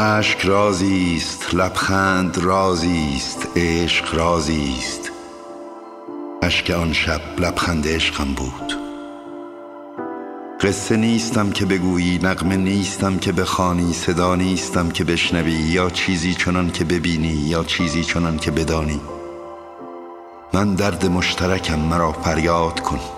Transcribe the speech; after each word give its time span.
اشک 0.00 0.40
رازی 0.40 1.16
است 1.16 1.54
لبخند 1.54 2.38
رازی 2.38 3.12
است 3.16 3.48
عشق 3.56 4.14
رازی 4.14 4.74
است 4.78 5.10
اشک 6.42 6.70
آن 6.70 6.92
شب 6.92 7.20
لبخند 7.38 7.88
عشقم 7.88 8.34
بود. 8.34 8.72
قصه 10.60 10.96
نیستم 10.96 11.50
که 11.50 11.66
بگویی 11.66 12.18
نغمه 12.22 12.56
نیستم 12.56 13.18
که 13.18 13.32
بخوانی 13.32 13.92
صدا 13.92 14.34
نیستم 14.34 14.88
که 14.88 15.04
بشنوی 15.04 15.52
یا 15.52 15.90
چیزی 15.90 16.34
چنان 16.34 16.70
که 16.70 16.84
ببینی 16.84 17.28
یا 17.28 17.64
چیزی 17.64 18.04
چنان 18.04 18.38
که 18.38 18.50
بدانی. 18.50 19.00
من 20.52 20.74
درد 20.74 21.06
مشترکم 21.06 21.78
مرا 21.78 22.12
فریاد 22.12 22.80
کن. 22.80 23.17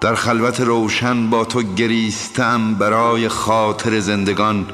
در 0.00 0.14
خلوت 0.14 0.60
روشن 0.60 1.30
با 1.30 1.44
تو 1.44 1.62
گریستم 1.62 2.74
برای 2.74 3.28
خاطر 3.28 4.00
زندگان 4.00 4.66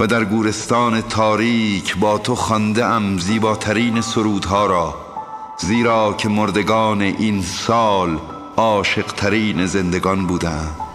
و 0.00 0.06
در 0.06 0.24
گورستان 0.24 1.00
تاریک 1.00 1.96
با 1.96 2.18
تو 2.18 2.34
خانده 2.34 2.84
ام 2.84 3.18
زیباترین 3.18 4.00
سرودها 4.00 4.66
را 4.66 4.94
زیرا 5.58 6.14
که 6.18 6.28
مردگان 6.28 7.02
این 7.02 7.42
سال 7.42 8.18
عاشقترین 8.56 9.66
زندگان 9.66 10.26
بودند. 10.26 10.85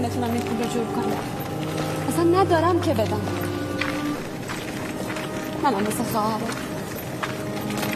خودم 0.00 0.08
بتونم 0.08 0.32
این 0.32 0.42
پول 0.42 0.58
رو 0.58 0.72
جور 0.72 0.84
کنم. 0.84 1.16
اصلا 2.08 2.40
ندارم 2.40 2.80
که 2.80 2.94
بدم. 2.94 3.20
منم 5.62 5.82
مثل 5.82 6.12
خواهره 6.12 6.44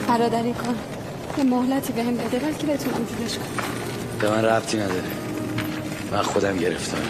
برادری 0.08 0.52
کن. 0.52 0.74
یه 1.38 1.44
مهلتی 1.44 1.92
به 1.92 2.02
هم 2.02 2.16
بده 2.16 2.38
بلکه 2.38 2.66
بتونم 2.66 3.06
جورش 3.18 3.34
کنم. 3.34 3.46
به 4.20 4.30
من 4.30 4.44
ربطی 4.44 4.76
نداره. 4.76 5.02
من 6.12 6.22
خودم 6.22 6.56
گرفتارم. 6.56 7.02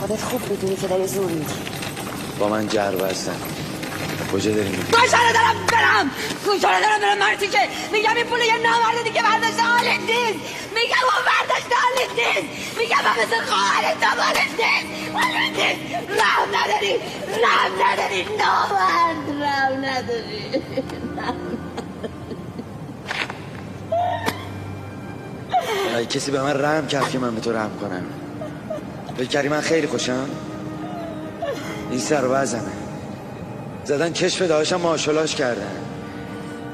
خودت 0.00 0.22
خوب 0.22 0.50
می‌دونی 0.50 0.76
که 0.76 0.86
داری 0.86 1.06
زور 1.06 1.30
میدی 1.30 1.54
با 2.38 2.48
من 2.48 2.68
جر 2.68 2.90
بستن 2.90 3.36
کجا 4.34 4.50
داری 4.50 4.68
میری 4.68 4.82
کجا 4.82 5.18
دارم 5.34 5.66
برم. 5.72 6.10
کجا 6.46 6.68
دارم 6.68 7.00
برم. 7.02 7.18
مرتی 7.18 7.48
که 7.48 7.58
میگم 7.92 8.14
این 8.16 8.24
پول 8.24 8.40
یه 8.40 8.56
نامرده 8.56 9.02
دیگه 9.04 9.22
برداشت 9.22 9.60
حالت 9.60 10.00
نیست. 10.00 10.38
میگم 10.74 11.04
اون 11.10 11.22
برداشت 11.30 11.70
حالت 11.82 12.10
نیست. 12.18 12.78
میگم 12.78 12.96
من 13.04 13.14
مثل 13.22 13.40
خواهرت 13.44 14.02
هم 14.02 14.20
حالت 14.20 14.50
نیست. 14.60 15.14
حالت 15.14 15.58
نیست. 15.58 15.80
رحم 16.20 16.48
نداری. 16.48 16.94
رحم 17.44 17.72
نداری. 17.86 18.26
نامرد. 18.38 19.42
رحم 19.42 19.84
نداری. 19.84 20.44
کسی 26.10 26.30
به 26.30 26.42
من 26.42 26.60
رحم 26.60 26.86
کرد 26.86 27.10
که 27.10 27.18
من 27.18 27.34
به 27.34 27.40
تو 27.40 27.52
رحم 27.52 27.70
کنم. 27.80 28.04
فکر 29.18 29.48
من 29.48 29.60
خیلی 29.60 29.86
خوشم؟ 29.86 30.28
این 31.90 32.00
سر 32.00 32.24
وزمه 32.30 32.83
زدن 33.84 34.12
کشف 34.12 34.42
داشتم 34.42 34.76
ماشالاش 34.76 35.34
کردن. 35.34 35.70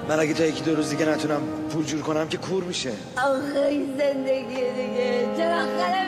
من 0.08 0.20
اگه 0.20 0.34
تا 0.34 0.44
یکی 0.44 0.62
دو 0.62 0.74
روز 0.74 0.90
دیگه 0.90 1.06
نتونم 1.08 1.40
پول 1.72 1.84
جور 1.84 2.00
کنم 2.00 2.28
که 2.28 2.36
کور 2.36 2.64
میشه. 2.64 2.90
آخه 3.16 3.82
زندگی 3.98 4.54
دیگه 4.54 5.28
چرا 5.36 5.56
آخر 5.56 6.06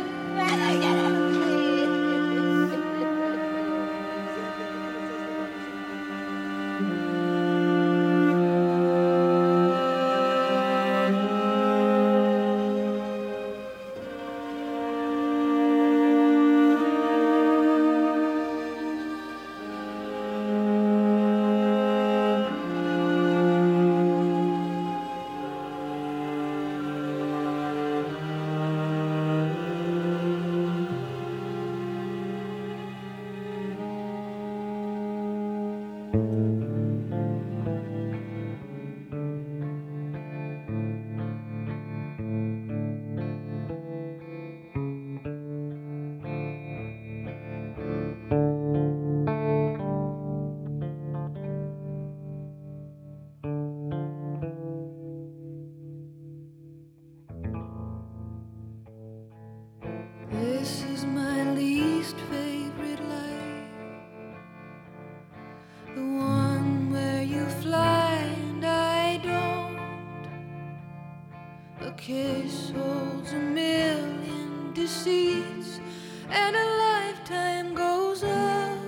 and 76.32 76.56
a 76.56 76.66
lifetime 76.88 77.74
goes 77.74 78.24
up 78.24 78.78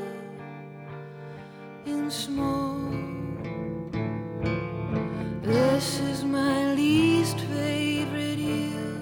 in 1.85 2.11
smoke. 2.11 2.95
This 5.43 6.01
is 6.01 6.25
my 6.25 6.73
least 6.73 7.39
favorite 7.41 8.39
year 8.39 9.01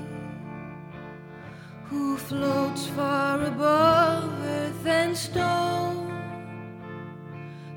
who 1.85 2.17
floats 2.17 2.87
far 2.87 3.45
above 3.45 4.33
earth 4.45 4.87
and 4.87 5.17
stone. 5.17 6.09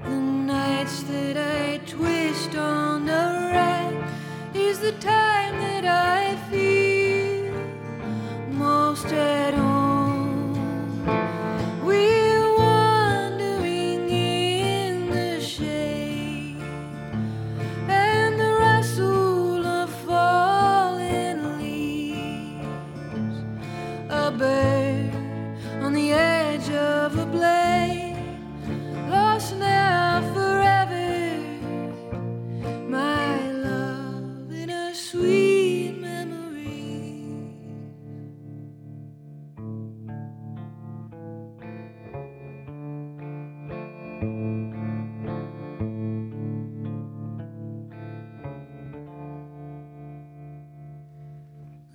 The 0.03 0.19
nights 0.55 1.03
that 1.03 1.37
I 1.37 1.77
twist 1.85 2.55
on 2.55 3.05
the 3.05 3.49
rack 3.53 3.93
is 4.55 4.79
the 4.79 4.93
time 4.93 5.24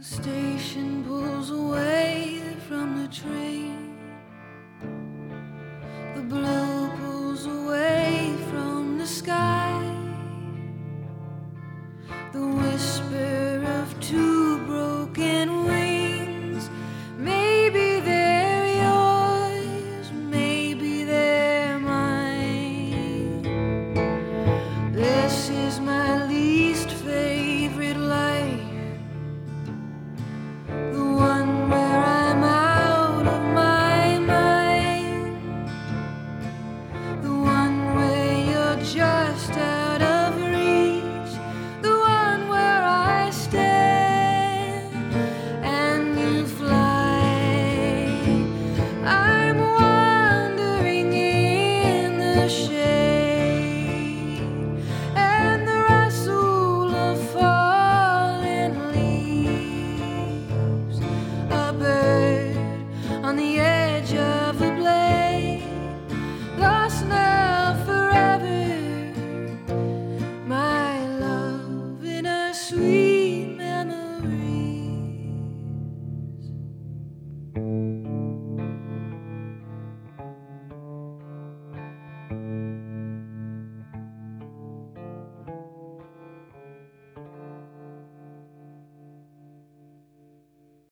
The 0.01 0.07
station 0.07 1.05
pulls 1.05 1.51
away 1.51 2.41
from 2.67 3.03
the 3.03 3.09
train. 3.09 3.70